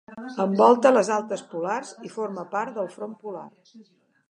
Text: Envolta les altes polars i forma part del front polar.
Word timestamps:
Envolta 0.45 0.91
les 0.93 1.11
altes 1.17 1.43
polars 1.51 1.93
i 2.09 2.13
forma 2.15 2.47
part 2.57 2.75
del 2.81 2.91
front 2.97 3.17
polar. 3.27 3.47